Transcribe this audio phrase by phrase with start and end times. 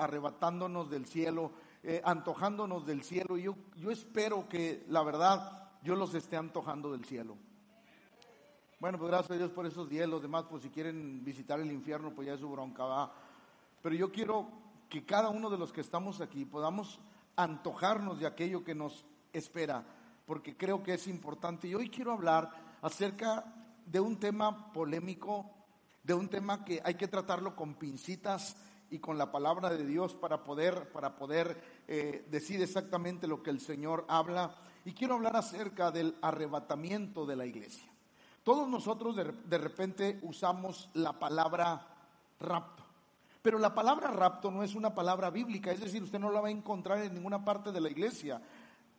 [0.00, 1.52] arrebatándonos del cielo,
[1.82, 3.36] eh, antojándonos del cielo.
[3.36, 7.36] Yo, yo espero que la verdad yo los esté antojando del cielo.
[8.80, 10.08] Bueno, pues gracias a Dios por esos días.
[10.08, 13.12] Los demás, pues si quieren visitar el infierno, pues ya es su bronca, va.
[13.82, 14.48] Pero yo quiero
[14.88, 16.98] que cada uno de los que estamos aquí podamos
[17.36, 19.04] antojarnos de aquello que nos
[19.34, 19.84] espera,
[20.26, 21.68] porque creo que es importante.
[21.68, 23.44] Y hoy quiero hablar acerca
[23.84, 25.50] de un tema polémico,
[26.02, 28.56] de un tema que hay que tratarlo con pincitas
[28.90, 33.50] y con la palabra de Dios para poder, para poder eh, decir exactamente lo que
[33.50, 34.54] el Señor habla.
[34.84, 37.88] Y quiero hablar acerca del arrebatamiento de la iglesia.
[38.42, 41.86] Todos nosotros de, repente usamos la palabra
[42.40, 42.82] rapto.
[43.42, 46.48] Pero la palabra rapto no es una palabra bíblica, es decir, usted no la va
[46.48, 48.40] a encontrar en ninguna parte de la iglesia,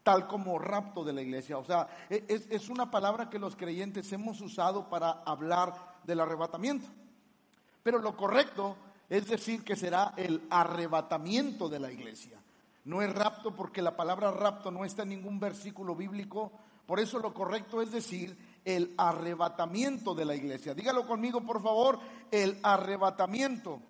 [0.03, 1.57] tal como rapto de la iglesia.
[1.57, 5.73] O sea, e, es, es una palabra que los creyentes hemos usado para hablar
[6.05, 6.87] del arrebatamiento.
[7.83, 8.77] Pero lo correcto
[9.11, 12.41] es decir que será el arrebatamiento de la iglesia.
[12.85, 16.49] No es rapto porque la palabra rapto no está en ningún versículo bíblico.
[16.85, 20.73] Por eso lo correcto es decir el arrebatamiento de la iglesia.
[20.73, 21.99] Dígalo conmigo, por favor,
[22.31, 23.81] el arrebatamiento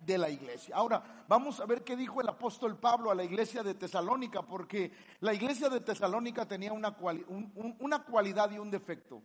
[0.00, 0.74] de la iglesia.
[0.74, 4.90] Ahora, vamos a ver qué dijo el apóstol Pablo a la iglesia de Tesalónica, porque
[5.20, 6.96] la iglesia de Tesalónica tenía una,
[7.78, 9.22] una cualidad y un defecto.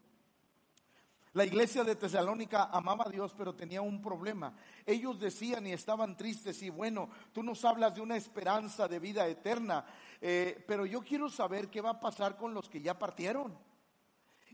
[1.33, 4.53] La iglesia de Tesalónica amaba a Dios, pero tenía un problema.
[4.85, 9.25] Ellos decían y estaban tristes y bueno, tú nos hablas de una esperanza de vida
[9.27, 9.85] eterna,
[10.19, 13.57] eh, pero yo quiero saber qué va a pasar con los que ya partieron.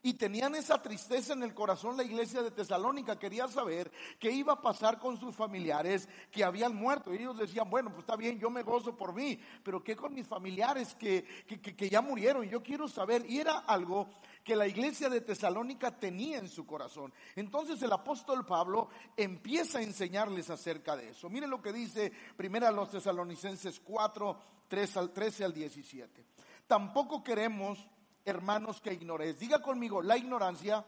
[0.03, 3.17] Y tenían esa tristeza en el corazón la iglesia de Tesalónica.
[3.17, 7.13] Quería saber qué iba a pasar con sus familiares que habían muerto.
[7.13, 10.13] Y ellos decían, bueno, pues está bien, yo me gozo por mí, pero ¿qué con
[10.13, 12.47] mis familiares que, que, que ya murieron?
[12.47, 13.25] Yo quiero saber.
[13.29, 14.07] Y era algo
[14.47, 17.13] que la iglesia de Tesalónica tenía en su corazón.
[17.35, 18.87] Entonces el apóstol Pablo
[19.17, 21.29] empieza a enseñarles acerca de eso.
[21.29, 26.25] Miren lo que dice primero a los tesalonicenses 4, 3 al 13 al 17.
[26.65, 27.89] Tampoco queremos
[28.27, 29.39] hermanos, que ignoréis.
[29.39, 30.85] Diga conmigo, la ignorancia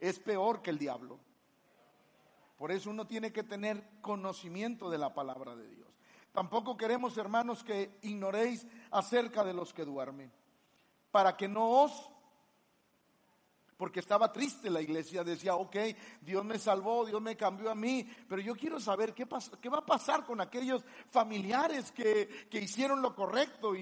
[0.00, 1.18] es peor que el diablo.
[2.56, 5.88] Por eso uno tiene que tener conocimiento de la palabra de Dios.
[6.32, 10.32] Tampoco queremos, hermanos, que ignoréis acerca de los que duermen,
[11.10, 12.11] para que no os
[13.82, 15.76] porque estaba triste la iglesia, decía, ok,
[16.20, 19.26] Dios me salvó, Dios me cambió a mí, pero yo quiero saber qué,
[19.60, 23.80] qué va a pasar con aquellos familiares que, hicieron lo correcto y,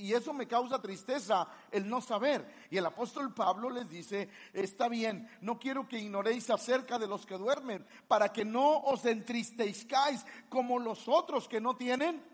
[0.00, 2.50] y, eso me causa tristeza, el no saber.
[2.70, 7.26] Y el apóstol Pablo les dice, está bien, no quiero que ignoréis acerca de los
[7.26, 12.24] que duermen, para que no os entristezcáis como los otros que no tienen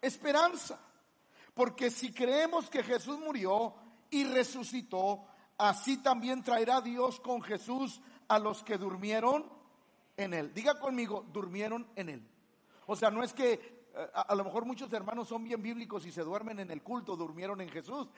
[0.00, 0.80] esperanza.
[1.54, 3.76] Porque si creemos que Jesús murió
[4.10, 5.28] y resucitó,
[5.62, 9.46] así también traerá Dios con Jesús a los que durmieron
[10.16, 10.52] en él.
[10.52, 12.28] Diga conmigo, durmieron en él.
[12.86, 16.10] O sea, no es que eh, a, lo mejor muchos hermanos son bien bíblicos y
[16.10, 18.08] se duermen en el culto, durmieron en Jesús,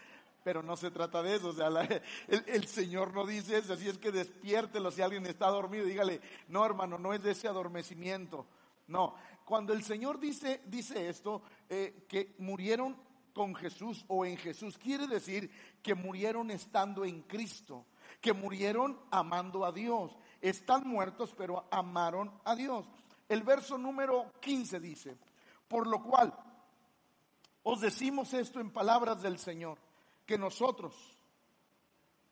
[0.43, 1.49] pero no se trata de eso.
[1.49, 1.69] O sea,
[2.29, 6.65] el, Señor no dice eso, así es que despiértelo si alguien está dormido, dígale, no
[6.65, 8.47] hermano, no es de ese adormecimiento.
[8.87, 12.97] No, cuando el Señor dice, dice esto, eh, que murieron
[13.35, 14.79] con Jesús o en Jesús.
[14.79, 15.51] Quiere decir
[15.83, 17.85] que murieron estando en Cristo,
[18.21, 20.17] que murieron amando a Dios.
[20.41, 22.87] Están muertos, pero amaron a Dios.
[23.29, 25.19] El verso número 15 dice,
[25.69, 26.33] por lo cual
[27.65, 29.79] os decimos esto en palabras del Señor,
[30.25, 30.95] que nosotros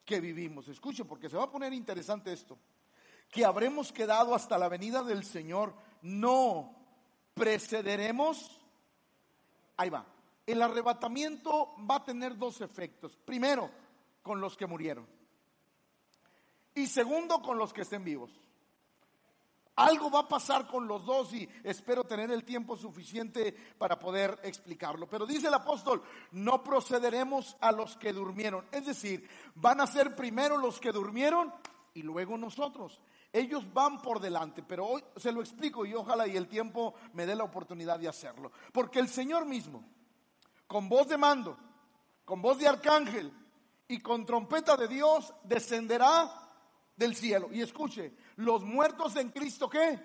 [0.04, 2.58] que vivimos, escuchen porque se va a poner interesante esto,
[3.30, 6.74] que habremos quedado hasta la venida del Señor, no
[7.34, 8.60] precederemos,
[9.76, 10.04] ahí va,
[10.46, 13.16] el arrebatamiento va a tener dos efectos.
[13.24, 13.70] Primero,
[14.22, 15.06] con los que murieron.
[16.74, 18.30] Y segundo, con los que estén vivos.
[19.76, 24.38] Algo va a pasar con los dos y espero tener el tiempo suficiente para poder
[24.42, 25.08] explicarlo.
[25.08, 26.02] Pero dice el apóstol,
[26.32, 28.66] no procederemos a los que durmieron.
[28.70, 31.52] Es decir, van a ser primero los que durmieron
[31.94, 33.00] y luego nosotros.
[33.32, 37.24] Ellos van por delante, pero hoy se lo explico y ojalá y el tiempo me
[37.24, 38.52] dé la oportunidad de hacerlo.
[38.72, 39.82] Porque el Señor mismo
[40.72, 41.58] con voz de mando,
[42.24, 43.30] con voz de arcángel
[43.88, 46.32] y con trompeta de Dios descenderá
[46.96, 47.50] del cielo.
[47.52, 50.00] Y escuche, los muertos en Cristo, ¿qué?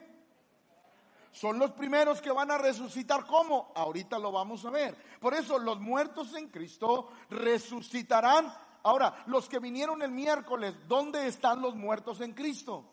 [1.31, 3.25] Son los primeros que van a resucitar.
[3.25, 3.71] ¿Cómo?
[3.77, 4.93] Ahorita lo vamos a ver.
[5.21, 8.53] Por eso los muertos en Cristo resucitarán.
[8.83, 12.91] Ahora, los que vinieron el miércoles, ¿dónde están los muertos en Cristo?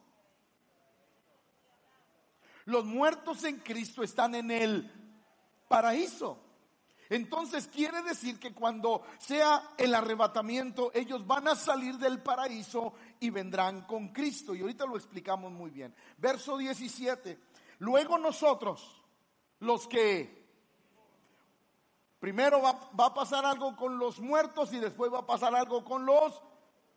[2.66, 6.44] Los muertos en Cristo están en el paraíso.
[7.10, 13.30] Entonces quiere decir que cuando sea el arrebatamiento, ellos van a salir del paraíso y
[13.30, 14.54] vendrán con Cristo.
[14.54, 15.94] Y ahorita lo explicamos muy bien.
[16.16, 17.38] Verso 17.
[17.80, 19.02] Luego nosotros,
[19.60, 20.44] los que
[22.18, 25.84] primero va, va, a pasar algo con los muertos y después va a pasar algo
[25.84, 26.42] con los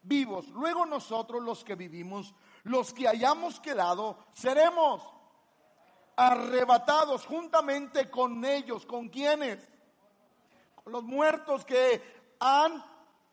[0.04, 0.48] vivos.
[0.50, 2.34] Luego nosotros los que vivimos,
[2.64, 5.04] los que hayamos quedado, seremos
[6.16, 8.86] arrebatados juntamente con ellos.
[8.86, 9.68] ¿Con quienes?
[10.88, 12.02] Los muertos que
[12.40, 12.84] han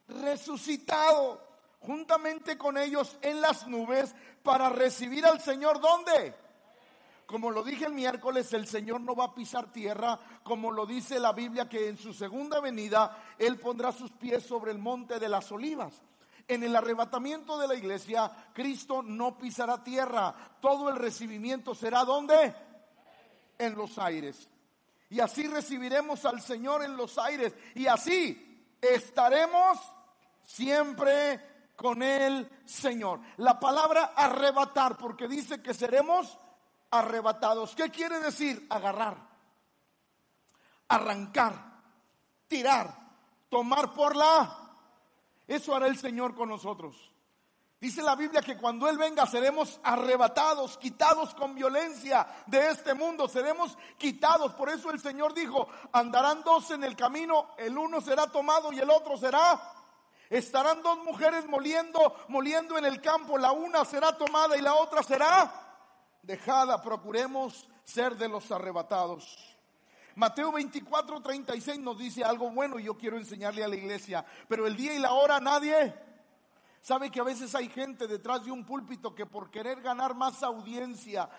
[0.09, 1.41] resucitado
[1.81, 5.81] juntamente con ellos en las nubes para recibir al Señor.
[5.81, 6.35] ¿Dónde?
[7.27, 11.19] Como lo dije el miércoles, el Señor no va a pisar tierra, como lo dice
[11.19, 15.29] la Biblia, que en su segunda venida Él pondrá sus pies sobre el monte de
[15.29, 16.03] las olivas.
[16.47, 20.35] En el arrebatamiento de la iglesia, Cristo no pisará tierra.
[20.61, 22.55] Todo el recibimiento será ¿dónde?
[23.56, 24.51] En los aires.
[25.15, 27.55] Y así recibiremos al Señor en los aires.
[27.77, 29.79] Y así estaremos
[30.43, 33.21] siempre con el Señor.
[33.37, 36.37] La palabra arrebatar, porque dice que seremos
[36.91, 37.77] arrebatados.
[37.77, 38.67] ¿Qué quiere decir?
[38.69, 39.17] Agarrar,
[40.89, 41.81] arrancar,
[42.49, 42.93] tirar,
[43.49, 44.63] tomar por la
[45.47, 46.97] eso hará el Señor con nosotros.
[47.85, 53.29] Dice la Biblia que cuando Él venga seremos arrebatados, quitados con violencia de este mundo,
[53.29, 54.55] seremos quitados.
[54.55, 58.79] Por eso el Señor dijo, andarán dos en el camino, el uno será tomado y
[58.79, 59.61] el otro será.
[60.31, 65.03] Estarán dos mujeres moliendo, moliendo en el campo, la una será tomada y la otra
[65.03, 65.53] será
[66.23, 66.81] dejada.
[66.81, 69.37] Procuremos ser de los arrebatados.
[70.15, 74.25] Mateo 24, 36 nos dice algo bueno y yo quiero enseñarle a la iglesia.
[74.49, 76.14] Pero el día y la hora nadie
[76.85, 80.43] sabe que a veces hay gente detrás de un púlpito que por querer ganar más
[80.43, 81.31] audiencia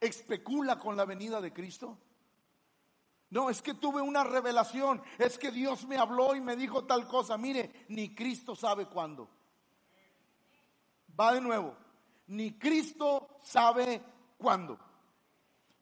[0.00, 1.98] especula con la venida de Cristo.
[3.30, 7.08] No, es que tuve una revelación, es que Dios me habló y me dijo tal
[7.08, 7.36] cosa.
[7.36, 9.28] Mire, ni Cristo sabe cuándo.
[11.18, 11.76] Va de nuevo,
[12.28, 14.00] ni Cristo sabe
[14.38, 14.78] cuándo.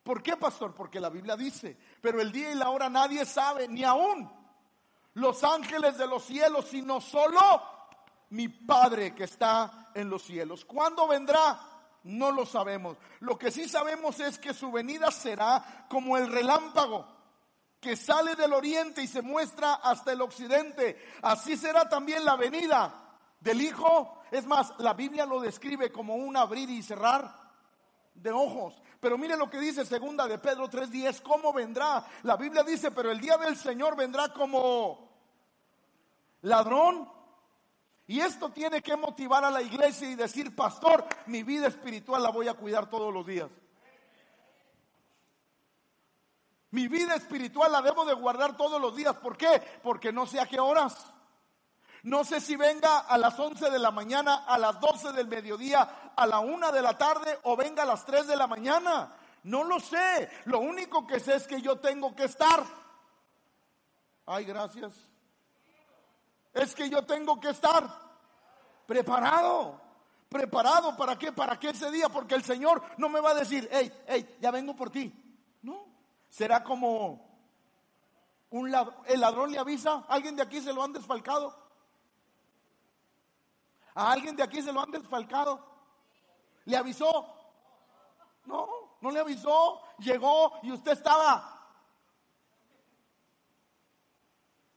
[0.03, 0.75] ¿Por qué, pastor?
[0.75, 4.33] Porque la Biblia dice, pero el día y la hora nadie sabe, ni aún
[5.13, 7.80] los ángeles de los cielos, sino solo
[8.31, 10.65] mi Padre que está en los cielos.
[10.65, 11.61] ¿Cuándo vendrá?
[12.05, 12.97] No lo sabemos.
[13.21, 17.07] Lo que sí sabemos es que su venida será como el relámpago
[17.81, 21.03] que sale del oriente y se muestra hasta el occidente.
[21.23, 22.95] Así será también la venida
[23.41, 24.23] del Hijo.
[24.31, 27.35] Es más, la Biblia lo describe como un abrir y cerrar
[28.15, 28.81] de ojos.
[29.01, 32.05] Pero mire lo que dice segunda de Pedro 3:10, ¿cómo vendrá?
[32.23, 35.09] La Biblia dice, pero el día del Señor vendrá como
[36.43, 37.20] ladrón.
[38.11, 42.31] Y esto tiene que motivar a la iglesia y decir, pastor, mi vida espiritual la
[42.31, 43.49] voy a cuidar todos los días.
[46.73, 49.15] Mi vida espiritual la debo de guardar todos los días.
[49.15, 49.63] ¿Por qué?
[49.85, 51.13] Porque no sé a qué horas.
[52.03, 56.13] No sé si venga a las 11 de la mañana, a las 12 del mediodía,
[56.17, 59.15] a la 1 de la tarde o venga a las 3 de la mañana.
[59.45, 60.29] No lo sé.
[60.47, 62.65] Lo único que sé es que yo tengo que estar.
[64.27, 65.10] Ay, gracias.
[66.53, 67.89] Es que yo tengo que estar
[68.87, 69.81] preparado.
[70.29, 71.33] ¿Preparado para qué?
[71.33, 72.09] ¿Para qué ese día?
[72.09, 75.13] Porque el Señor no me va a decir, hey, hey, ya vengo por ti.
[75.63, 75.87] No.
[76.29, 77.29] Será como
[78.51, 81.57] un ladrón, el ladrón le avisa, alguien de aquí se lo han desfalcado.
[83.95, 85.65] ¿A alguien de aquí se lo han desfalcado?
[86.65, 87.27] ¿Le avisó?
[88.45, 88.69] No,
[89.01, 89.81] no le avisó.
[89.99, 91.61] Llegó y usted estaba.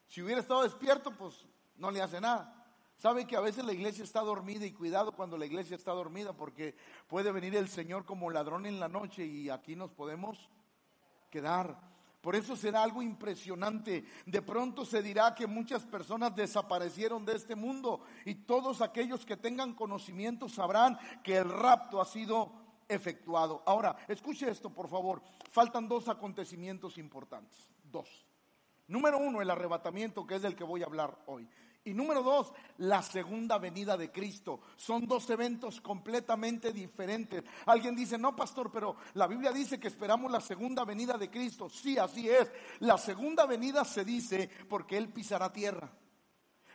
[0.08, 1.46] Si hubiera estado despierto, pues
[1.78, 2.64] no le hace nada.
[2.98, 6.34] Sabe que a veces la iglesia está dormida y cuidado cuando la iglesia está dormida
[6.34, 6.76] porque
[7.08, 10.50] puede venir el Señor como ladrón en la noche y aquí nos podemos
[11.30, 11.78] quedar.
[12.22, 14.06] Por eso será algo impresionante.
[14.26, 19.36] De pronto se dirá que muchas personas desaparecieron de este mundo y todos aquellos que
[19.36, 22.54] tengan conocimiento sabrán que el rapto ha sido
[22.88, 23.62] efectuado.
[23.66, 25.22] Ahora, escuche esto, por favor.
[25.50, 27.70] Faltan dos acontecimientos importantes.
[27.84, 28.26] Dos.
[28.88, 31.48] Número uno, el arrebatamiento, que es del que voy a hablar hoy.
[31.86, 34.62] Y número dos, la segunda venida de Cristo.
[34.78, 37.44] Son dos eventos completamente diferentes.
[37.66, 41.70] Alguien dice, no, pastor, pero la Biblia dice que esperamos la segunda venida de Cristo.
[41.70, 42.50] Sí, así es.
[42.80, 45.92] La segunda venida se dice porque Él pisará tierra.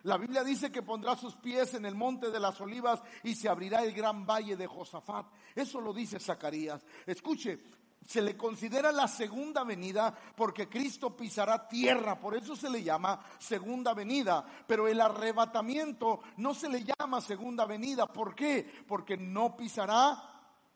[0.02, 3.48] La Biblia dice que pondrá sus pies en el monte de las olivas y se
[3.48, 5.26] abrirá el gran valle de Josafat.
[5.54, 6.84] Eso lo dice Zacarías.
[7.06, 7.58] Escuche,
[8.06, 13.20] se le considera la segunda venida porque Cristo pisará tierra, por eso se le llama
[13.38, 14.44] segunda venida.
[14.66, 18.06] Pero el arrebatamiento no se le llama segunda venida.
[18.06, 18.82] ¿Por qué?
[18.86, 20.22] Porque no pisará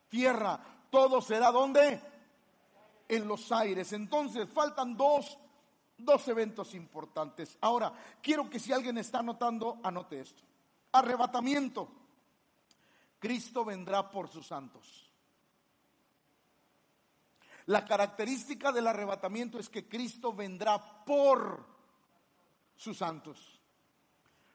[0.08, 0.60] tierra.
[0.90, 2.02] Todo será donde?
[3.08, 3.94] En los aires.
[3.94, 5.38] Entonces faltan dos,
[5.96, 7.56] dos eventos importantes.
[7.62, 10.42] Ahora, quiero que si alguien está anotando, anote esto.
[10.92, 11.88] Arrebatamiento.
[13.18, 15.11] Cristo vendrá por sus santos.
[17.66, 21.64] La característica del arrebatamiento es que Cristo vendrá por
[22.76, 23.60] sus santos.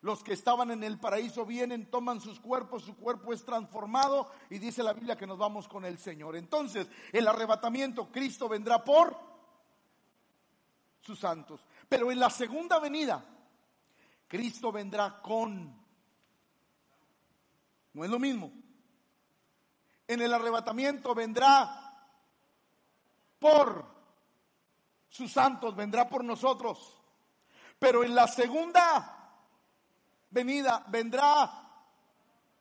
[0.02, 4.60] Los que estaban en el paraíso vienen, toman sus cuerpos, su cuerpo es transformado y
[4.60, 6.36] dice la Biblia que nos vamos con el Señor.
[6.36, 9.18] Entonces, el arrebatamiento, Cristo vendrá por
[11.02, 11.62] sus santos.
[11.90, 13.24] Pero en la segunda venida,
[14.28, 15.76] Cristo vendrá con.
[17.94, 18.52] No es lo mismo.
[20.08, 21.87] En el arrebatamiento vendrá
[23.40, 23.86] por
[25.10, 26.96] sus santos, vendrá por nosotros.
[27.80, 29.18] Pero en la segunda
[30.30, 31.50] venida vendrá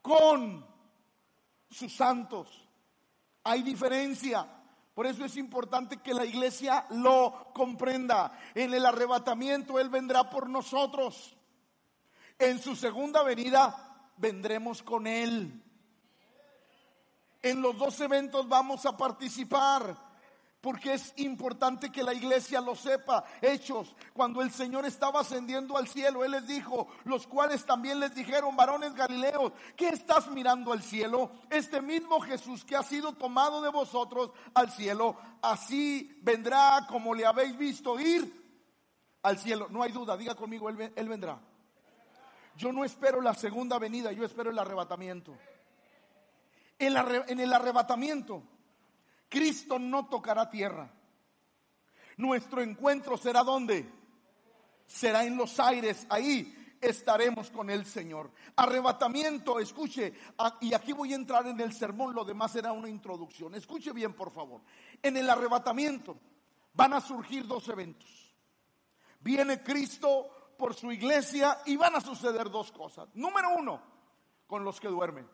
[0.02, 0.66] con
[1.70, 2.66] sus santos.
[3.44, 4.46] Hay diferencia.
[4.94, 8.38] Por eso es importante que la iglesia lo comprenda.
[8.54, 11.36] En el arrebatamiento Él vendrá por nosotros.
[12.38, 15.62] En su segunda venida vendremos con Él.
[17.42, 20.05] En los dos eventos vamos a participar
[20.66, 23.22] porque es importante que la iglesia lo sepa.
[23.40, 28.12] Hechos, cuando el Señor estaba ascendiendo al cielo, Él les dijo, los cuales también les
[28.16, 31.30] dijeron, varones Galileos, ¿qué estás mirando al cielo?
[31.50, 37.24] Este mismo Jesús que ha sido tomado de vosotros al cielo, así vendrá como le
[37.24, 38.58] habéis visto ir
[39.22, 39.68] al cielo.
[39.70, 41.38] No hay duda, diga conmigo, Él, vendrá.
[42.56, 45.32] Yo no espero la segunda venida, yo espero el arrebatamiento.
[46.80, 48.42] en el arrebatamiento
[49.28, 50.90] Cristo no tocará tierra.
[52.16, 53.90] Nuestro encuentro será donde?
[54.86, 56.06] Será en los aires.
[56.08, 58.30] Ahí estaremos con el Señor.
[58.56, 60.14] Arrebatamiento, escuche,
[60.60, 63.54] y aquí voy a entrar en el sermón, lo demás será una introducción.
[63.54, 64.62] Escuche bien, por favor.
[65.02, 66.16] En el arrebatamiento
[66.74, 68.34] van a surgir dos eventos.
[69.20, 73.08] Viene Cristo por su iglesia y van a suceder dos cosas.
[73.14, 73.82] Número uno,
[74.46, 75.28] con los que duermen,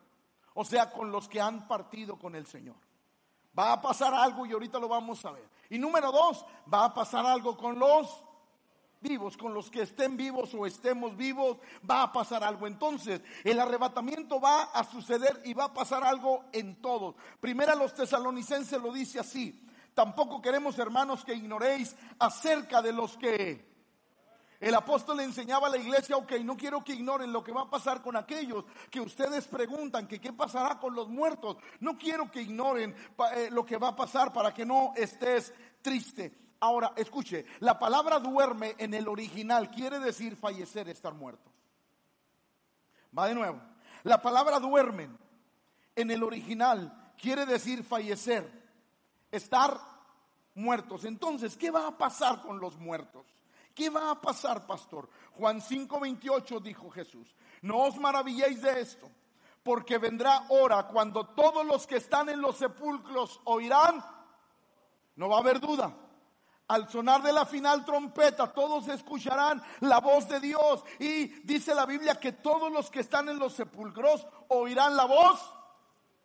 [0.54, 2.76] o sea, con los que han partido con el Señor.
[3.58, 5.48] Va a pasar algo y ahorita lo vamos a ver.
[5.70, 8.22] Y número dos, va a pasar algo con los
[9.02, 12.66] vivos, con los que estén vivos o estemos vivos, va a pasar algo.
[12.66, 17.16] Entonces, el arrebatamiento va a suceder y va a pasar algo en todos.
[17.40, 19.66] Primera los tesalonicenses lo dice así.
[19.94, 23.71] Tampoco queremos, hermanos, que ignoréis acerca de los que
[24.62, 27.62] el apóstol le enseñaba a la iglesia, ok, no quiero que ignoren lo que va
[27.62, 31.56] a pasar con aquellos que ustedes preguntan, que qué pasará con los muertos.
[31.80, 32.94] No quiero que ignoren
[33.34, 35.52] eh, lo que va a pasar para que no estés
[35.82, 36.32] triste.
[36.60, 41.50] Ahora, escuche, la palabra duerme en el original quiere decir fallecer, estar muerto.
[43.18, 43.60] Va de nuevo.
[44.04, 45.18] La palabra duermen
[45.96, 48.48] en el original quiere decir fallecer,
[49.32, 49.76] estar
[50.54, 51.04] muertos.
[51.04, 53.26] Entonces, ¿qué va a pasar con los muertos?
[53.74, 55.08] ¿Qué va a pasar, pastor?
[55.32, 59.10] Juan 5:28 dijo Jesús, no os maravilléis de esto,
[59.62, 64.04] porque vendrá hora cuando todos los que están en los sepulcros oirán,
[65.16, 65.94] no va a haber duda.
[66.68, 70.82] Al sonar de la final trompeta, todos escucharán la voz de Dios.
[70.98, 75.52] Y dice la Biblia que todos los que están en los sepulcros oirán la voz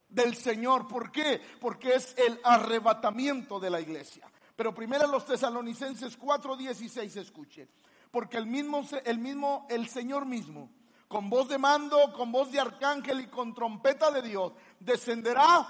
[0.08, 0.88] del Señor.
[0.88, 1.42] ¿Por qué?
[1.60, 4.32] Porque es el arrebatamiento de la iglesia.
[4.58, 7.70] Pero primero los tesalonicenses 4:16 escuchen.
[8.12, 10.70] Porque el mismo, el mismo, el Señor mismo,
[11.08, 15.66] con voz de mando, con voz de arcángel y con trompeta de Dios, descenderá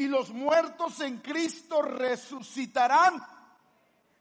[0.00, 3.22] y los muertos en Cristo resucitarán.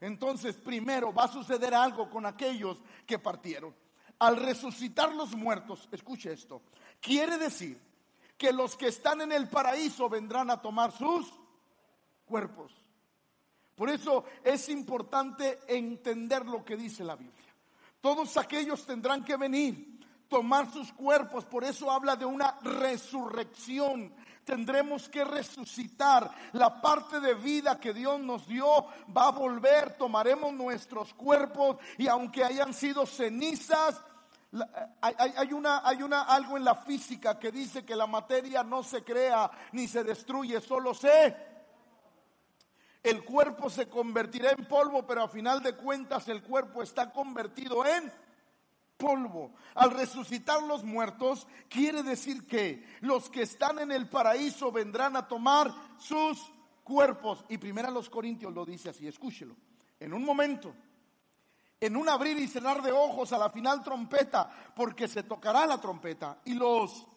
[0.02, 3.74] Entonces, primero va a suceder algo con aquellos que partieron.
[4.20, 6.64] Al resucitar los muertos, escuche esto,
[7.00, 7.82] quiere decir
[8.38, 11.32] que los que están en el paraíso vendrán a tomar sus
[12.26, 12.79] cuerpos.
[13.80, 17.56] Por eso es importante entender lo que dice la Biblia.
[18.02, 21.46] Todos aquellos tendrán que venir, tomar sus cuerpos.
[21.46, 24.14] Por eso habla de una resurrección.
[24.44, 26.30] Tendremos que resucitar.
[26.52, 28.68] La parte de vida que Dios nos dio
[29.16, 29.98] va a volver.
[29.98, 33.96] Tomaremos nuestros cuerpos y aunque hayan sido cenizas,
[35.00, 39.06] hay, una, hay una, algo en la física que dice que la materia no se
[39.06, 41.49] crea ni se destruye, solo se
[43.04, 47.86] el cuerpo se convertirá en polvo, pero a final de cuentas el cuerpo está convertido
[47.86, 48.12] en
[48.98, 49.54] polvo.
[49.76, 55.28] Al resucitar los muertos, quiere decir que los que están en el paraíso vendrán a
[55.28, 56.52] tomar sus
[56.84, 57.46] cuerpos.
[57.48, 59.56] Y primero los Corintios lo dice así, escúchelo.
[60.00, 60.74] En un momento,
[61.80, 65.80] en un abrir y cerrar de ojos a la final trompeta, porque se tocará la
[65.80, 67.08] trompeta y los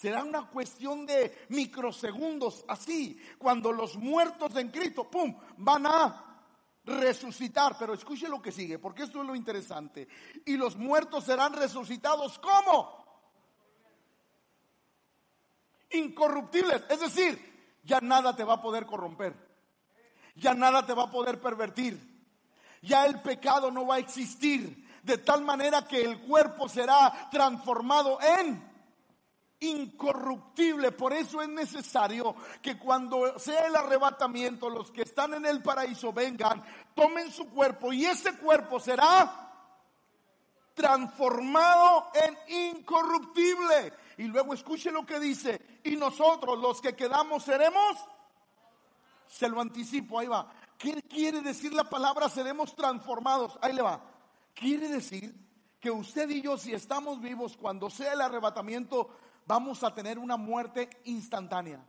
[0.00, 6.44] Será una cuestión de microsegundos, así, cuando los muertos en Cristo, ¡pum!, van a
[6.84, 7.74] resucitar.
[7.76, 10.06] Pero escuche lo que sigue, porque esto es lo interesante.
[10.46, 13.04] Y los muertos serán resucitados, ¿cómo?
[15.90, 16.84] Incorruptibles.
[16.88, 19.34] Es decir, ya nada te va a poder corromper.
[20.36, 22.22] Ya nada te va a poder pervertir.
[22.82, 24.86] Ya el pecado no va a existir.
[25.02, 28.67] De tal manera que el cuerpo será transformado en
[29.60, 30.92] incorruptible.
[30.92, 36.12] Por eso es necesario que cuando sea el arrebatamiento, los que están en el paraíso
[36.12, 36.62] vengan,
[36.94, 39.48] tomen su cuerpo y ese cuerpo será
[40.74, 43.92] transformado en incorruptible.
[44.18, 47.96] Y luego escuche lo que dice, y nosotros los que quedamos seremos,
[49.26, 50.50] se lo anticipo, ahí va.
[50.76, 53.58] ¿Qué quiere decir la palabra seremos transformados?
[53.60, 54.00] Ahí le va.
[54.54, 55.34] Quiere decir
[55.80, 59.10] que usted y yo, si estamos vivos, cuando sea el arrebatamiento,
[59.48, 61.82] vamos a tener una muerte instantánea.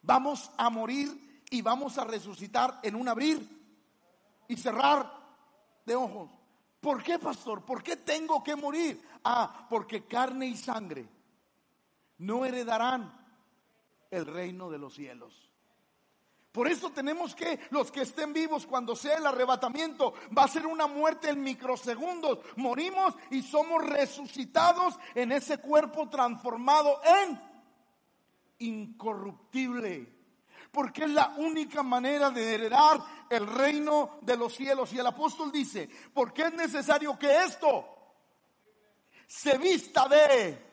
[0.00, 3.46] Vamos a morir y vamos a resucitar en un abrir
[4.48, 5.12] y cerrar
[5.84, 6.30] de ojos.
[6.80, 7.62] ¿Por qué, pastor?
[7.62, 9.06] ¿Por qué tengo que morir?
[9.22, 11.06] Ah, porque carne y sangre
[12.16, 13.12] no heredarán
[14.10, 15.47] el reino de los cielos.
[16.58, 20.66] Por eso tenemos que, los que estén vivos cuando sea el arrebatamiento, va a ser
[20.66, 22.40] una muerte en microsegundos.
[22.56, 27.40] Morimos y somos resucitados en ese cuerpo transformado en
[28.58, 30.12] incorruptible.
[30.72, 34.92] Porque es la única manera de heredar el reino de los cielos.
[34.92, 37.86] Y el apóstol dice, porque es necesario que esto
[39.28, 40.66] se vista de...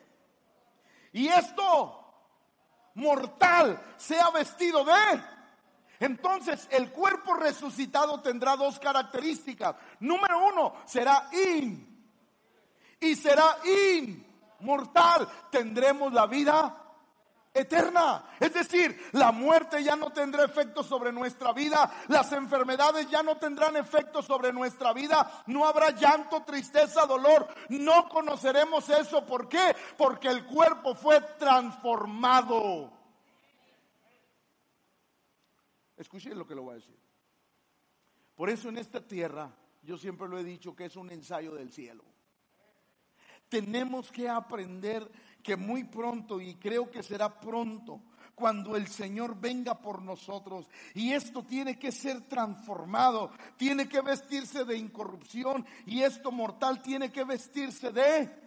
[1.13, 2.11] Y esto
[2.95, 5.34] mortal sea vestido de
[5.99, 9.75] entonces el cuerpo resucitado tendrá dos características.
[9.99, 11.93] Número uno, será in.
[12.99, 13.57] Y será
[14.59, 15.27] inmortal.
[15.51, 16.85] Tendremos la vida
[17.55, 18.25] eterna.
[18.39, 23.37] Es decir, la muerte ya no tendrá efecto sobre nuestra vida, las enfermedades ya no
[23.37, 27.47] tendrán efecto sobre nuestra vida, no habrá llanto, tristeza, dolor.
[27.69, 29.25] No conoceremos eso.
[29.25, 29.75] ¿Por qué?
[29.97, 32.91] Porque el cuerpo fue transformado.
[35.97, 36.97] Escuchen lo que le voy a decir.
[38.35, 39.49] Por eso en esta tierra,
[39.81, 42.03] yo siempre lo he dicho que es un ensayo del cielo.
[43.48, 45.09] Tenemos que aprender
[45.41, 48.01] que muy pronto, y creo que será pronto,
[48.35, 50.70] cuando el Señor venga por nosotros.
[50.93, 57.11] Y esto tiene que ser transformado, tiene que vestirse de incorrupción y esto mortal tiene
[57.11, 58.46] que vestirse de...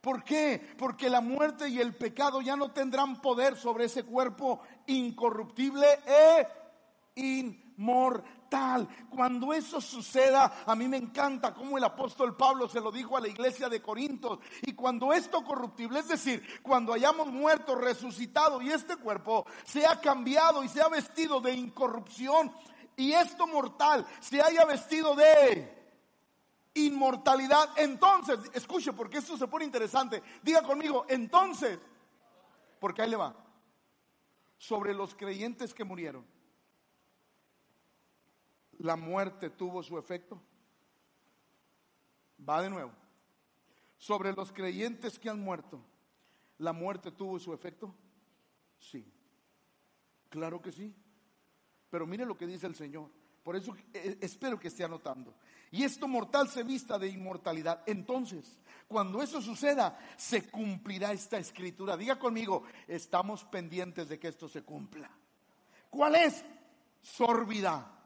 [0.00, 0.74] ¿Por qué?
[0.78, 6.46] Porque la muerte y el pecado ya no tendrán poder sobre ese cuerpo incorruptible e
[7.18, 8.88] inmortal.
[9.10, 13.20] Cuando eso suceda, a mí me encanta como el apóstol Pablo se lo dijo a
[13.20, 14.38] la iglesia de Corintios.
[14.62, 20.00] Y cuando esto corruptible, es decir, cuando hayamos muerto, resucitado y este cuerpo se ha
[20.00, 22.52] cambiado y se ha vestido de incorrupción
[22.96, 25.76] y esto mortal se haya vestido de
[26.74, 31.78] inmortalidad, entonces, escuche porque esto se pone interesante, diga conmigo, entonces,
[32.78, 33.34] porque ahí le va,
[34.58, 36.37] sobre los creyentes que murieron
[38.78, 40.40] la muerte tuvo su efecto?
[42.48, 42.92] Va de nuevo.
[43.96, 45.80] Sobre los creyentes que han muerto,
[46.58, 47.94] ¿la muerte tuvo su efecto?
[48.78, 49.04] Sí.
[50.28, 50.94] Claro que sí.
[51.90, 53.10] Pero mire lo que dice el Señor.
[53.42, 55.34] Por eso eh, espero que esté anotando.
[55.70, 57.82] Y esto mortal se vista de inmortalidad.
[57.86, 61.96] Entonces, cuando eso suceda, se cumplirá esta escritura.
[61.96, 65.10] Diga conmigo, estamos pendientes de que esto se cumpla.
[65.90, 66.44] ¿Cuál es?
[67.00, 67.97] Sórbida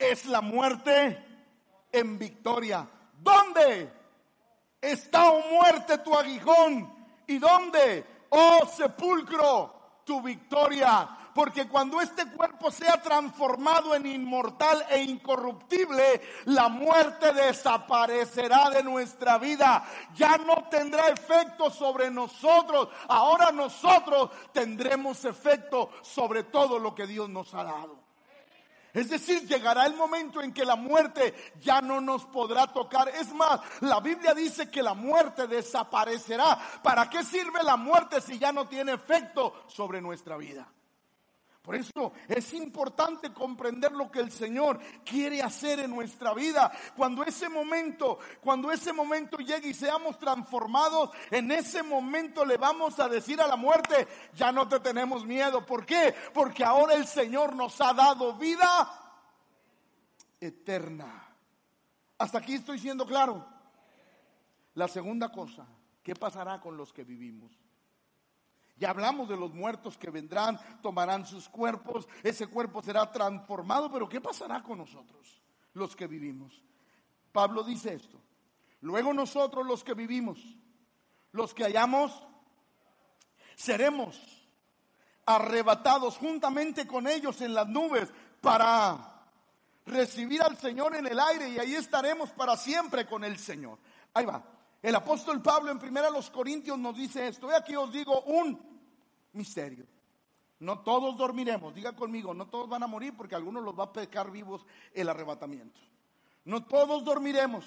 [0.00, 1.22] es la muerte
[1.92, 2.88] en victoria.
[3.18, 3.92] ¿Dónde
[4.80, 6.90] está, oh muerte, tu aguijón?
[7.26, 11.16] ¿Y dónde, oh sepulcro, tu victoria?
[11.34, 19.38] Porque cuando este cuerpo sea transformado en inmortal e incorruptible, la muerte desaparecerá de nuestra
[19.38, 19.84] vida.
[20.14, 22.88] Ya no tendrá efecto sobre nosotros.
[23.06, 28.09] Ahora nosotros tendremos efecto sobre todo lo que Dios nos ha dado.
[28.92, 33.08] Es decir, llegará el momento en que la muerte ya no nos podrá tocar.
[33.08, 36.58] Es más, la Biblia dice que la muerte desaparecerá.
[36.82, 40.66] ¿Para qué sirve la muerte si ya no tiene efecto sobre nuestra vida?
[41.62, 46.72] Por eso es importante comprender lo que el Señor quiere hacer en nuestra vida.
[46.96, 52.98] Cuando ese momento, cuando ese momento llegue y seamos transformados, en ese momento le vamos
[52.98, 55.66] a decir a la muerte, ya no te tenemos miedo.
[55.66, 56.14] ¿Por qué?
[56.32, 58.90] Porque ahora el Señor nos ha dado vida
[60.40, 61.28] eterna.
[62.16, 63.46] Hasta aquí estoy siendo claro.
[64.74, 65.66] La segunda cosa,
[66.02, 67.52] ¿qué pasará con los que vivimos?
[68.80, 74.08] Ya hablamos de los muertos que vendrán, tomarán sus cuerpos, ese cuerpo será transformado, pero
[74.08, 75.42] ¿qué pasará con nosotros,
[75.74, 76.64] los que vivimos?
[77.30, 78.18] Pablo dice esto.
[78.80, 80.38] Luego nosotros los que vivimos,
[81.32, 82.26] los que hayamos,
[83.54, 84.18] seremos
[85.26, 89.26] arrebatados juntamente con ellos en las nubes para
[89.84, 93.78] recibir al Señor en el aire y ahí estaremos para siempre con el Señor.
[94.14, 94.42] Ahí va.
[94.80, 97.54] El apóstol Pablo en primera los Corintios nos dice esto.
[97.54, 98.69] Aquí os digo un
[99.32, 99.86] misterio.
[100.58, 103.92] No todos dormiremos, diga conmigo, no todos van a morir porque algunos los va a
[103.92, 105.80] pecar vivos el arrebatamiento.
[106.44, 107.64] No todos dormiremos,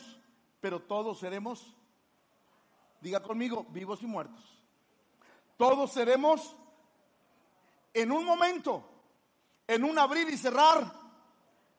[0.62, 1.76] pero todos seremos,
[3.02, 4.44] diga conmigo, vivos y muertos.
[5.58, 6.56] Todos seremos
[7.94, 8.84] en un momento,
[9.68, 11.04] en un abrir y cerrar,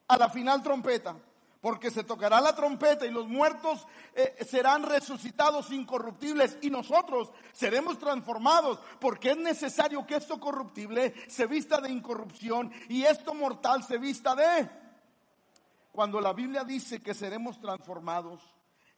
[0.06, 1.16] a la final trompeta
[1.64, 7.98] porque se tocará la trompeta y los muertos eh, serán resucitados incorruptibles y nosotros seremos
[7.98, 13.96] transformados, porque es necesario que esto corruptible se vista de incorrupción y esto mortal se
[13.96, 14.68] vista de...
[15.90, 18.42] Cuando la Biblia dice que seremos transformados,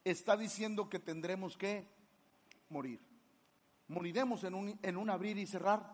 [0.03, 1.87] está diciendo que tendremos que
[2.67, 2.99] morir.
[3.87, 5.89] Moriremos en un, en un abrir y cerrar.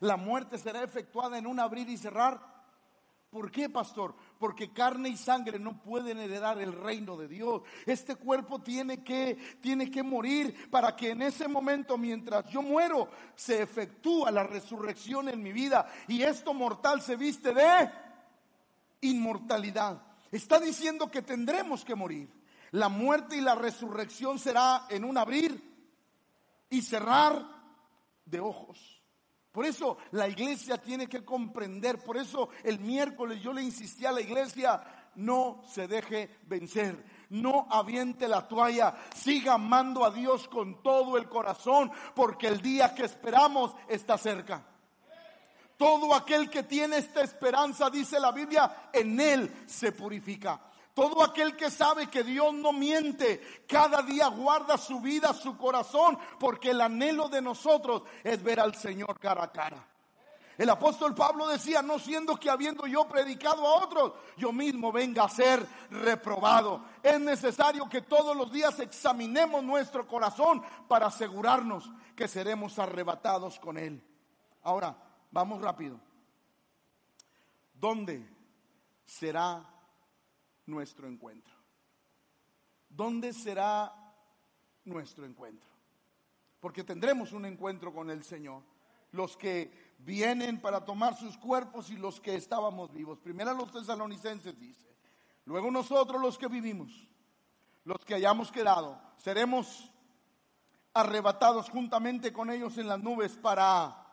[0.00, 2.57] La muerte será efectuada en un abrir y cerrar.
[3.30, 4.14] ¿Por qué, pastor?
[4.38, 7.62] Porque carne y sangre no pueden heredar el reino de Dios.
[7.84, 13.10] Este cuerpo tiene que, tiene que morir para que en ese momento, mientras yo muero,
[13.34, 15.90] se efectúa la resurrección en mi vida.
[16.08, 17.90] Y esto mortal se viste de
[19.02, 20.00] inmortalidad.
[20.32, 22.30] Está diciendo que tendremos que morir.
[22.70, 25.62] La muerte y la resurrección será en un abrir
[26.70, 27.44] y cerrar
[28.24, 28.97] de ojos.
[29.52, 34.12] Por eso la iglesia tiene que comprender, por eso el miércoles yo le insistí a
[34.12, 34.82] la iglesia,
[35.16, 41.28] no se deje vencer, no aviente la toalla, siga amando a Dios con todo el
[41.28, 44.64] corazón, porque el día que esperamos está cerca.
[45.76, 50.60] Todo aquel que tiene esta esperanza, dice la Biblia, en él se purifica.
[50.98, 56.18] Todo aquel que sabe que Dios no miente, cada día guarda su vida, su corazón,
[56.40, 59.86] porque el anhelo de nosotros es ver al Señor cara a cara.
[60.56, 65.22] El apóstol Pablo decía, no siendo que habiendo yo predicado a otros, yo mismo venga
[65.22, 66.82] a ser reprobado.
[67.00, 73.78] Es necesario que todos los días examinemos nuestro corazón para asegurarnos que seremos arrebatados con
[73.78, 74.02] Él.
[74.64, 74.96] Ahora,
[75.30, 76.00] vamos rápido.
[77.72, 78.28] ¿Dónde
[79.06, 79.77] será
[80.68, 81.54] nuestro encuentro?
[82.88, 83.92] ¿Dónde será
[84.84, 85.68] nuestro encuentro?
[86.60, 88.62] Porque tendremos un encuentro con el Señor.
[89.12, 93.18] Los que vienen para tomar sus cuerpos y los que estábamos vivos.
[93.18, 94.86] Primero los tesalonicenses dice.
[95.46, 97.08] Luego nosotros los que vivimos,
[97.84, 99.90] los que hayamos quedado, seremos
[100.92, 104.04] arrebatados juntamente con ellos en las nubes para...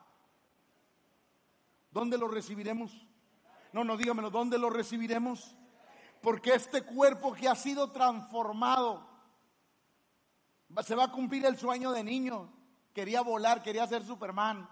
[1.91, 2.91] ¿Dónde los recibiremos?
[3.74, 5.58] No, no, dígamelo, ¿dónde los recibiremos?
[6.26, 9.08] Porque este cuerpo que ha sido transformado,
[10.84, 12.52] se va a cumplir el sueño de niño.
[12.96, 14.68] Quería volar, quería ser Superman.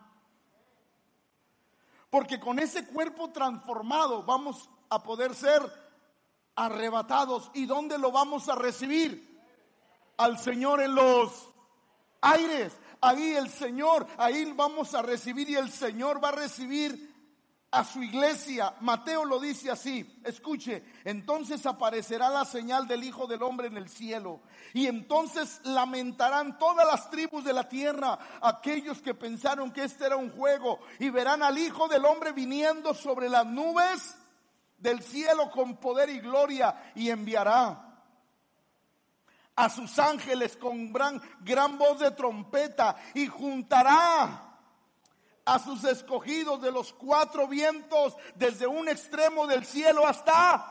[2.09, 5.61] Porque con ese cuerpo transformado vamos a poder ser
[6.55, 7.51] arrebatados.
[7.53, 9.39] ¿Y dónde lo vamos a recibir?
[10.17, 11.51] Al Señor en los
[12.21, 12.75] aires.
[12.99, 17.12] Ahí el Señor, ahí vamos a recibir y el Señor va a recibir
[17.73, 18.75] a su iglesia.
[18.81, 23.89] Mateo lo dice así, escuche, entonces aparecerá la señal del Hijo del Hombre en el
[23.89, 24.41] cielo
[24.73, 30.17] y entonces lamentarán todas las tribus de la tierra, aquellos que pensaron que este era
[30.17, 34.17] un juego y verán al Hijo del Hombre viniendo sobre las nubes
[34.77, 37.89] del cielo con poder y gloria y enviará
[39.55, 44.52] a sus ángeles con gran, gran voz de trompeta y juntará
[45.45, 50.69] a sus escogidos de los cuatro vientos, desde un extremo del cielo hasta...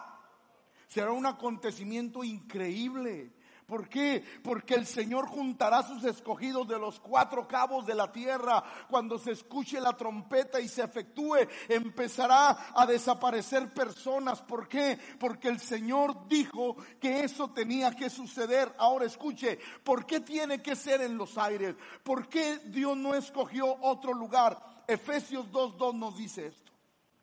[0.88, 3.32] Será un acontecimiento increíble.
[3.72, 4.22] ¿Por qué?
[4.44, 8.62] Porque el Señor juntará sus escogidos de los cuatro cabos de la tierra.
[8.86, 11.38] Cuando se escuche la trompeta y se efectúe,
[11.70, 14.42] empezará a desaparecer personas.
[14.42, 14.98] ¿Por qué?
[15.18, 18.74] Porque el Señor dijo que eso tenía que suceder.
[18.76, 21.74] Ahora escuche, ¿por qué tiene que ser en los aires?
[22.02, 24.84] ¿Por qué Dios no escogió otro lugar?
[24.86, 26.72] Efesios 2.2 nos dice esto.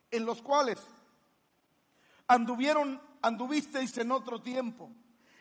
[0.09, 0.79] En los cuales
[2.25, 4.89] anduvieron, anduvisteis en otro tiempo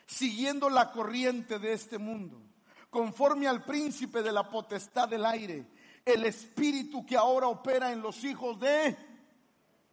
[0.09, 2.41] siguiendo la corriente de este mundo,
[2.89, 5.67] conforme al príncipe de la potestad del aire,
[6.03, 8.97] el espíritu que ahora opera en los hijos de...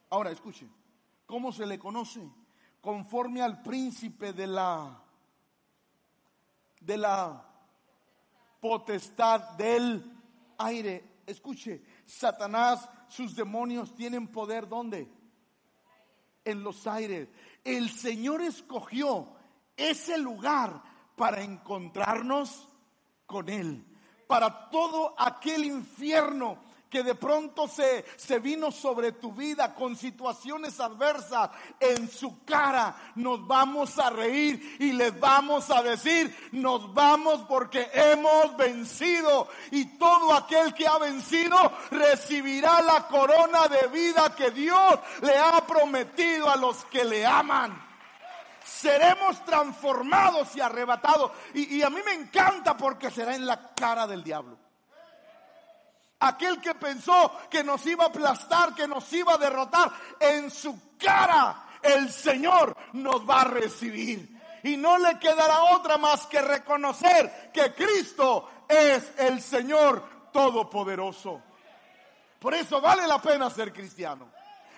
[0.09, 0.73] Ahora escuchen,
[1.27, 2.27] ¿cómo se le conoce?
[2.81, 5.03] Conforme al príncipe de la
[6.81, 7.45] de la
[8.61, 10.03] potestad del
[10.57, 11.21] aire.
[11.27, 15.11] Escuche, Satanás, sus demonios tienen poder ¿dónde?
[16.43, 17.29] En los aires.
[17.65, 19.36] El Señor escogió
[19.77, 20.83] ese lugar
[21.17, 22.69] para encontrarnos
[23.27, 23.85] con Él.
[24.27, 26.59] Para todo aquel infierno
[26.91, 33.13] que de pronto se, se vino sobre tu vida con situaciones adversas en su cara,
[33.17, 39.99] nos vamos a reír y les vamos a decir, nos vamos porque hemos vencido y
[39.99, 41.57] todo aquel que ha vencido
[41.91, 47.86] recibirá la corona de vida que Dios le ha prometido a los que le aman
[48.77, 51.33] seremos transformados y arrebatados.
[51.55, 54.59] Y, y, a mí me encanta porque será en la cara del diablo.
[56.21, 60.97] Aquel que pensó que nos iba a aplastar, que nos iba a derrotar, en su
[60.99, 64.35] cara el Señor nos va a recibir.
[64.63, 71.41] Y no le quedará otra más que reconocer que Cristo es el Señor Todopoderoso.
[72.41, 74.29] Por eso vale la pena ser cristiano.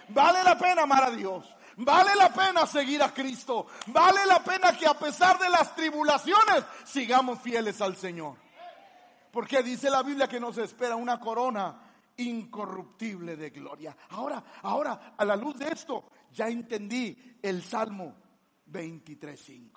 [0.09, 1.45] Vale la pena amar a Dios.
[1.79, 3.67] Vale la pena seguir a Cristo.
[3.87, 8.37] Vale la pena que a pesar de las tribulaciones sigamos fieles al Señor.
[9.31, 11.81] Porque dice la Biblia que nos espera una corona
[12.17, 13.97] incorruptible de gloria.
[14.11, 18.17] Ahora, ahora, a la luz de esto, ya entendí el Salmo
[18.73, 19.71] 23.5.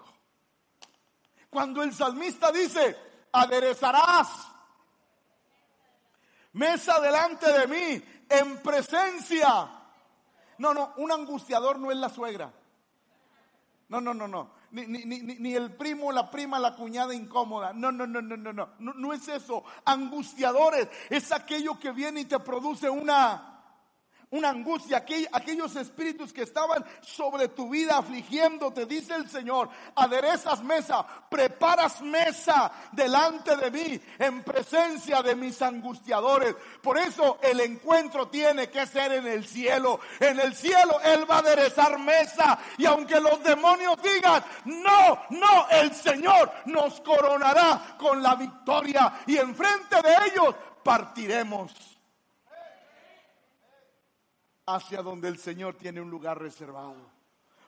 [1.51, 2.97] Cuando el salmista dice,
[3.31, 4.47] aderezarás
[6.53, 9.80] mesa delante de mí en presencia.
[10.61, 12.53] No, no, un angustiador no es la suegra.
[13.89, 17.73] No, no, no, no ni, ni, ni, ni, el primo, la prima, la cuñada incómoda.
[17.73, 19.63] No, no, no, no, no, no, no, no es eso.
[19.85, 23.50] Angustiadores es aquello que viene y te produce una
[24.31, 31.05] una angustia, aquellos espíritus que estaban sobre tu vida afligiéndote, dice el Señor, aderezas mesa,
[31.29, 36.55] preparas mesa delante de mí en presencia de mis angustiadores.
[36.81, 39.99] Por eso el encuentro tiene que ser en el cielo.
[40.19, 45.67] En el cielo Él va a aderezar mesa y aunque los demonios digan, no, no,
[45.71, 51.90] el Señor nos coronará con la victoria y enfrente de ellos partiremos
[54.65, 56.95] hacia donde el Señor tiene un lugar reservado.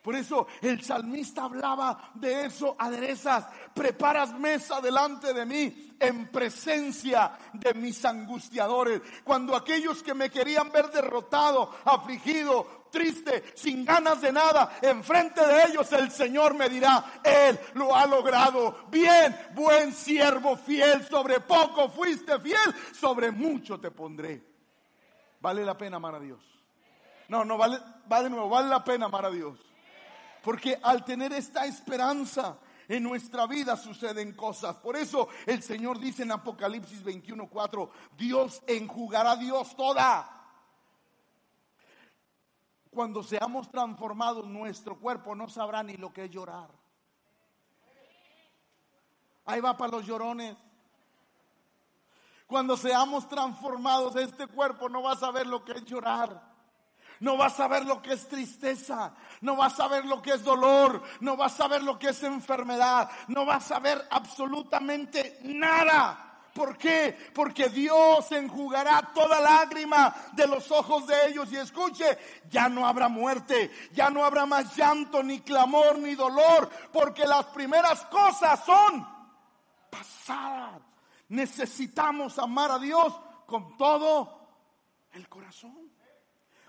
[0.04, 7.32] Por eso el salmista hablaba de eso, aderezas, preparas mesa delante de mí en presencia
[7.54, 9.02] de mis angustiadores.
[9.24, 15.64] Cuando aquellos que me querían ver derrotado, afligido, triste, sin ganas de nada, enfrente de
[15.70, 18.86] ellos el Señor me dirá, Él lo ha logrado.
[18.90, 24.44] Bien, buen siervo fiel, sobre poco fuiste fiel, sobre mucho te pondré.
[25.40, 26.53] Vale la pena amar a Dios.
[27.34, 27.80] No, no, vale,
[28.12, 29.58] va de nuevo, vale la pena amar a Dios.
[30.44, 34.76] Porque al tener esta esperanza en nuestra vida suceden cosas.
[34.76, 40.30] Por eso el Señor dice en Apocalipsis 21:4, Dios enjugará Dios toda.
[42.92, 46.70] Cuando seamos transformados, nuestro cuerpo no sabrá ni lo que es llorar.
[49.46, 50.56] Ahí va para los llorones.
[52.46, 56.53] Cuando seamos transformados, este cuerpo no va a saber lo que es llorar.
[57.20, 60.44] No vas a ver lo que es tristeza, no vas a ver lo que es
[60.44, 66.34] dolor, no vas a ver lo que es enfermedad, no vas a ver absolutamente nada.
[66.54, 67.18] ¿Por qué?
[67.34, 71.52] Porque Dios enjugará toda lágrima de los ojos de ellos.
[71.52, 72.18] Y escuche,
[72.50, 77.46] ya no habrá muerte, ya no habrá más llanto, ni clamor, ni dolor, porque las
[77.46, 79.08] primeras cosas son
[79.90, 80.82] pasadas.
[81.30, 84.48] Necesitamos amar a Dios con todo
[85.14, 85.83] el corazón.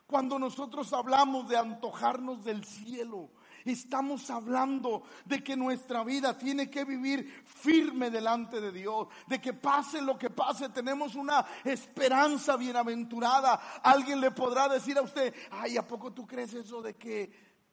[0.07, 3.31] Cuando nosotros hablamos de antojarnos del cielo,
[3.65, 9.55] estamos hablando de que nuestra vida tiene que vivir firme delante de Dios, de que
[9.55, 13.81] pase lo que pase, tenemos una esperanza bienaventurada.
[13.83, 17.33] Alguien le podrá decir a usted, ay, ¿a poco tú crees eso de que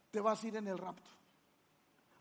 [0.10, 1.21] te vas a ir en el rapto?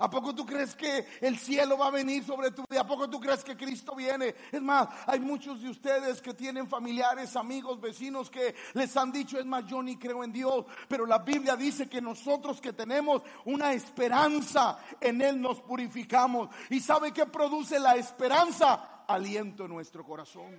[0.01, 2.81] ¿A poco tú crees que el cielo va a venir sobre tu vida?
[2.81, 4.35] ¿A poco tú crees que Cristo viene?
[4.51, 9.39] Es más, hay muchos de ustedes que tienen familiares, amigos, vecinos que les han dicho,
[9.39, 10.65] es más, yo ni creo en Dios.
[10.89, 16.49] Pero la Biblia dice que nosotros que tenemos una esperanza, en Él nos purificamos.
[16.71, 19.05] ¿Y sabe qué produce la esperanza?
[19.07, 20.57] Aliento en nuestro corazón.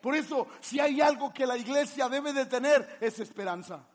[0.00, 3.86] Por eso, si hay algo que la iglesia debe de tener, es esperanza.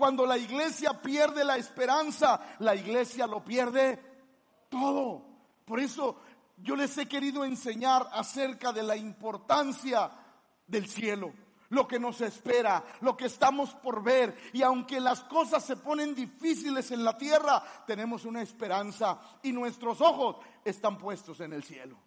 [0.00, 4.00] Cuando la iglesia pierde la esperanza, la iglesia lo pierde
[4.70, 5.22] todo.
[5.66, 6.16] Por eso
[6.56, 10.10] yo les he querido enseñar acerca de la importancia
[10.66, 11.34] del cielo,
[11.68, 14.34] lo que nos espera, lo que estamos por ver.
[14.54, 20.00] Y aunque las cosas se ponen difíciles en la tierra, tenemos una esperanza y nuestros
[20.00, 21.98] ojos están puestos en el cielo.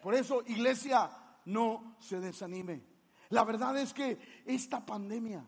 [0.00, 1.10] Por eso, iglesia,
[1.46, 2.84] no se desanime.
[3.30, 5.44] La verdad es que esta pandemia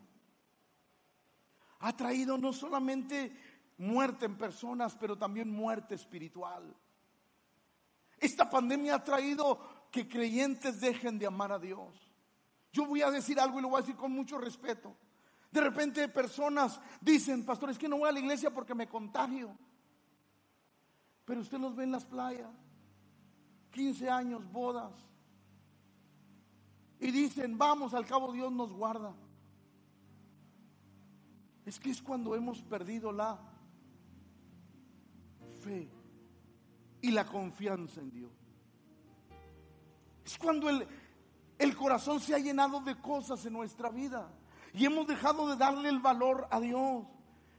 [1.82, 3.32] ha traído no solamente
[3.76, 6.74] muerte en personas, pero también muerte espiritual.
[8.18, 12.08] Esta pandemia ha traído que creyentes dejen de amar a Dios.
[12.72, 14.96] Yo voy a decir algo y lo voy a decir con mucho respeto.
[15.50, 19.56] De repente personas dicen, pastor, es que no voy a la iglesia porque me contagio.
[21.24, 22.50] Pero usted los ve en las playas,
[23.72, 24.92] 15 años, bodas.
[27.00, 29.12] Y dicen, vamos, al cabo Dios nos guarda.
[31.64, 33.38] Es que es cuando hemos perdido la
[35.62, 35.88] fe
[37.00, 38.32] y la confianza en Dios.
[40.24, 40.86] Es cuando el,
[41.58, 44.28] el corazón se ha llenado de cosas en nuestra vida
[44.72, 47.04] y hemos dejado de darle el valor a Dios.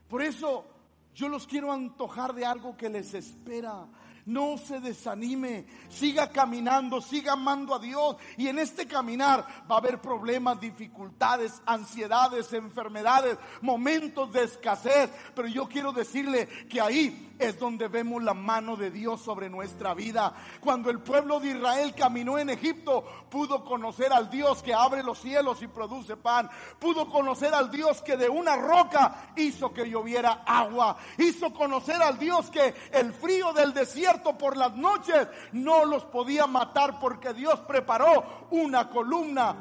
[0.07, 0.65] Por eso
[1.13, 3.87] yo los quiero antojar de algo que les espera.
[4.25, 8.15] No se desanime, siga caminando, siga amando a Dios.
[8.37, 15.09] Y en este caminar va a haber problemas, dificultades, ansiedades, enfermedades, momentos de escasez.
[15.35, 19.93] Pero yo quiero decirle que ahí es donde vemos la mano de Dios sobre nuestra
[19.93, 20.33] vida.
[20.61, 25.19] Cuando el pueblo de Israel caminó en Egipto, pudo conocer al Dios que abre los
[25.19, 26.49] cielos y produce pan.
[26.79, 30.97] Pudo conocer al Dios que de una roca hizo que lloviera agua.
[31.17, 36.47] Hizo conocer al Dios que el frío del desierto por las noches no los podía
[36.47, 39.55] matar porque Dios preparó una columna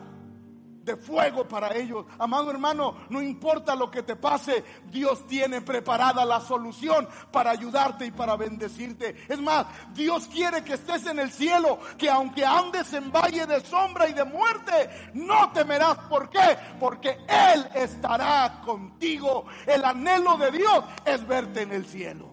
[0.84, 2.06] de fuego para ellos.
[2.18, 8.06] Amado hermano, no importa lo que te pase, Dios tiene preparada la solución para ayudarte
[8.06, 9.24] y para bendecirte.
[9.28, 13.60] Es más, Dios quiere que estés en el cielo, que aunque andes en valle de
[13.60, 15.98] sombra y de muerte, no temerás.
[16.08, 16.56] ¿Por qué?
[16.80, 19.46] Porque Él estará contigo.
[19.66, 22.31] El anhelo de Dios es verte en el cielo.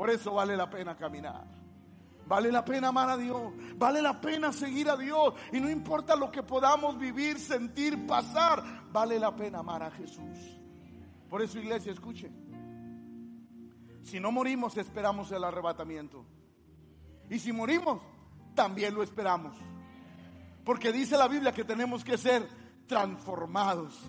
[0.00, 1.44] Por eso vale la pena caminar.
[2.24, 3.52] Vale la pena amar a Dios.
[3.76, 5.34] Vale la pena seguir a Dios.
[5.52, 8.64] Y no importa lo que podamos vivir, sentir, pasar.
[8.90, 10.58] Vale la pena amar a Jesús.
[11.28, 12.32] Por eso, iglesia, escuche.
[14.02, 16.24] Si no morimos, esperamos el arrebatamiento.
[17.28, 18.00] Y si morimos,
[18.54, 19.54] también lo esperamos.
[20.64, 22.48] Porque dice la Biblia que tenemos que ser
[22.86, 24.00] transformados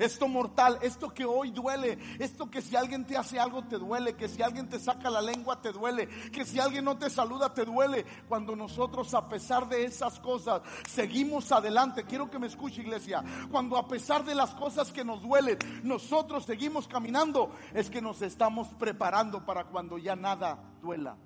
[0.00, 4.16] esto mortal, esto que hoy duele, esto que si alguien te hace algo te duele,
[4.16, 7.52] que si alguien te saca la lengua te duele, que si alguien no te saluda
[7.52, 8.04] te duele.
[8.28, 13.76] Cuando nosotros a pesar de esas cosas seguimos adelante, quiero que me escuche iglesia, cuando
[13.76, 18.68] a pesar de las cosas que nos duelen, nosotros seguimos caminando, es que nos estamos
[18.78, 21.16] preparando para cuando ya nada duela.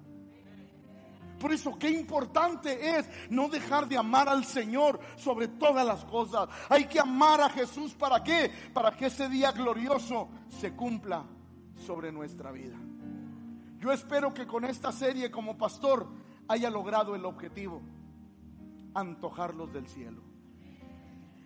[1.44, 6.48] Por eso qué importante es no dejar de amar al Señor sobre todas las cosas.
[6.70, 8.50] Hay que amar a Jesús para qué?
[8.72, 11.22] Para que ese día glorioso se cumpla
[11.76, 12.78] sobre nuestra vida.
[13.78, 16.09] Yo espero que con esta serie como pastor
[16.48, 17.83] haya logrado el objetivo,
[18.94, 20.22] antojarlos del cielo.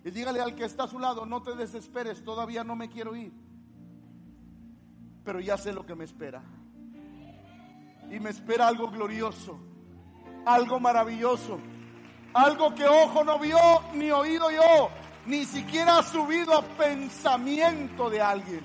[0.04, 3.16] Y dígale al que está a su lado, no te desesperes, todavía no me quiero
[3.16, 3.32] ir,
[5.24, 6.44] pero ya sé lo que me espera.
[8.12, 9.58] Y me espera algo glorioso
[10.48, 11.58] algo maravilloso.
[12.32, 13.58] Algo que ojo no vio,
[13.94, 14.90] ni oído yo,
[15.26, 18.64] ni siquiera ha subido a pensamiento de alguien.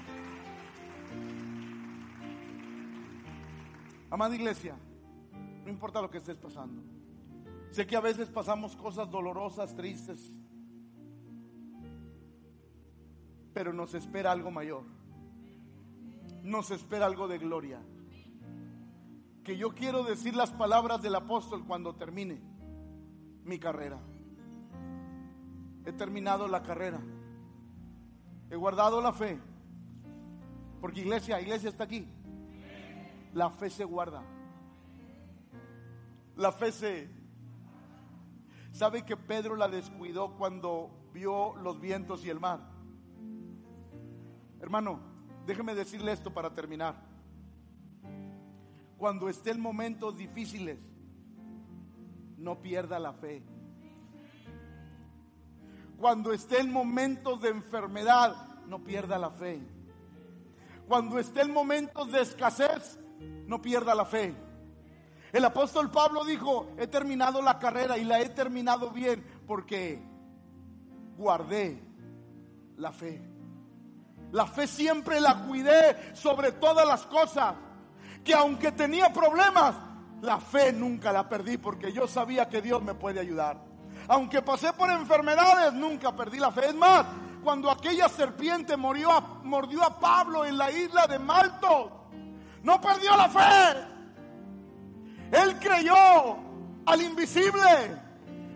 [4.09, 4.75] Amada iglesia,
[5.65, 6.81] no importa lo que estés pasando.
[7.71, 10.31] Sé que a veces pasamos cosas dolorosas, tristes,
[13.53, 14.83] pero nos espera algo mayor.
[16.43, 17.79] Nos espera algo de gloria
[19.43, 22.41] que yo quiero decir las palabras del apóstol cuando termine
[23.43, 23.99] mi carrera.
[25.85, 27.01] He terminado la carrera.
[28.49, 29.39] He guardado la fe.
[30.79, 32.07] Porque iglesia, iglesia está aquí.
[33.33, 34.23] La fe se guarda.
[36.37, 37.09] La fe se...
[38.71, 42.61] ¿Sabe que Pedro la descuidó cuando vio los vientos y el mar?
[44.61, 44.99] Hermano,
[45.45, 47.12] déjeme decirle esto para terminar
[49.03, 50.79] cuando esté en momentos difíciles,
[52.37, 53.43] no pierda la fe.
[55.97, 58.33] Cuando esté en momentos de enfermedad,
[58.65, 59.61] no pierda la fe.
[60.87, 62.97] Cuando esté en momentos de escasez,
[63.45, 64.33] no pierda la fe.
[65.33, 70.01] El apóstol Pablo dijo, he terminado la carrera y la he terminado bien porque
[71.17, 71.77] guardé
[72.77, 73.21] la fe.
[74.31, 77.55] La fe siempre la cuidé sobre todas las cosas
[78.23, 79.75] que aunque tenía problemas,
[80.21, 83.61] la fe nunca la perdí porque yo sabía que Dios me puede ayudar.
[84.07, 86.67] Aunque pasé por enfermedades, nunca perdí la fe.
[86.67, 87.05] Es más,
[87.43, 89.09] cuando aquella serpiente murió
[89.43, 92.07] mordió a Pablo en la isla de Malto,
[92.63, 93.93] no perdió la fe.
[95.31, 96.37] Él creyó
[96.85, 98.02] al invisible.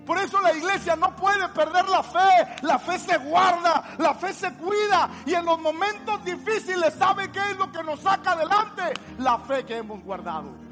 [0.07, 2.55] Por eso la iglesia no puede perder la fe.
[2.61, 5.09] La fe se guarda, la fe se cuida.
[5.25, 8.83] Y en los momentos difíciles, ¿sabe qué es lo que nos saca adelante?
[9.17, 10.65] La fe que hemos guardado.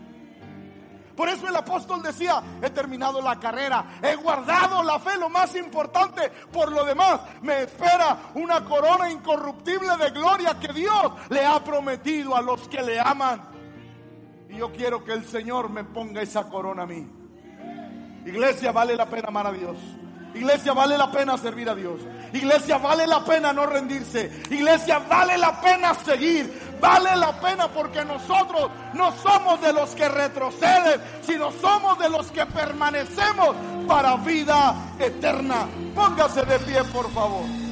[1.18, 5.54] Por eso el apóstol decía, he terminado la carrera, he guardado la fe, lo más
[5.56, 6.30] importante.
[6.52, 12.36] Por lo demás, me espera una corona incorruptible de gloria que Dios le ha prometido
[12.36, 13.42] a los que le aman.
[14.50, 17.14] Y yo quiero que el Señor me ponga esa corona a mí.
[18.26, 19.78] Iglesia, vale la pena amar a Dios.
[20.34, 22.01] Iglesia, vale la pena servir a Dios.
[22.34, 24.43] Iglesia, vale la pena no rendirse.
[24.49, 26.76] Iglesia, vale la pena seguir.
[26.82, 32.32] Vale la pena porque nosotros no somos de los que retroceden, sino somos de los
[32.32, 33.55] que permanecemos
[33.88, 35.67] para vida eterna.
[35.95, 37.64] Póngase de pie, por favor.